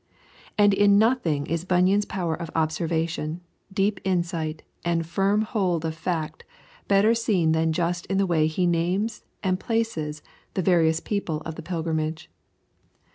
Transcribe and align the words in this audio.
And 0.57 0.73
in 0.73 0.97
nothing 0.97 1.45
is 1.45 1.63
Bunyan's 1.63 2.05
power 2.05 2.33
of 2.33 2.49
observation, 2.55 3.41
deep 3.71 3.99
insight, 4.03 4.63
and 4.83 5.05
firm 5.05 5.43
hold 5.43 5.85
of 5.85 5.93
fact 5.93 6.43
better 6.87 7.13
seen 7.13 7.51
than 7.51 7.71
just 7.71 8.07
in 8.07 8.17
the 8.17 8.25
way 8.25 8.47
he 8.47 8.65
names 8.65 9.23
and 9.43 9.59
places 9.59 10.23
the 10.55 10.63
various 10.63 11.01
people 11.01 11.41
of 11.41 11.53
the 11.53 11.61
pilgrimage. 11.61 12.31